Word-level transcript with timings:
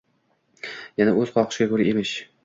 Yana 1.01 1.13
o'z 1.23 1.33
xohishiga 1.35 1.67
ko'ra 1.73 1.87
emish 1.91 2.15